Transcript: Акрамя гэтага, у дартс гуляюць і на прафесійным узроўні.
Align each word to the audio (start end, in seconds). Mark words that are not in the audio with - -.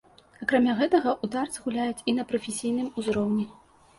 Акрамя 0.43 0.73
гэтага, 0.79 1.11
у 1.27 1.29
дартс 1.35 1.61
гуляюць 1.65 2.05
і 2.11 2.15
на 2.19 2.23
прафесійным 2.31 2.87
узроўні. 3.03 3.45